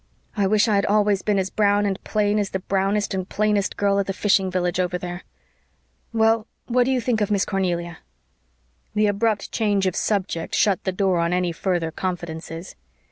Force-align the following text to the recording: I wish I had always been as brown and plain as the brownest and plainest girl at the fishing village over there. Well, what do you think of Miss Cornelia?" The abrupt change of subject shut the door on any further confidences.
I 0.35 0.47
wish 0.47 0.67
I 0.67 0.77
had 0.77 0.85
always 0.87 1.21
been 1.21 1.37
as 1.37 1.51
brown 1.51 1.85
and 1.85 2.03
plain 2.03 2.39
as 2.39 2.49
the 2.49 2.59
brownest 2.59 3.13
and 3.13 3.29
plainest 3.29 3.77
girl 3.77 3.99
at 3.99 4.07
the 4.07 4.13
fishing 4.13 4.49
village 4.49 4.79
over 4.79 4.97
there. 4.97 5.21
Well, 6.11 6.47
what 6.65 6.85
do 6.85 6.91
you 6.91 6.99
think 6.99 7.21
of 7.21 7.29
Miss 7.29 7.45
Cornelia?" 7.45 7.99
The 8.95 9.05
abrupt 9.05 9.51
change 9.51 9.85
of 9.85 9.95
subject 9.95 10.55
shut 10.55 10.85
the 10.85 10.91
door 10.91 11.19
on 11.19 11.33
any 11.33 11.51
further 11.51 11.91
confidences. 11.91 12.75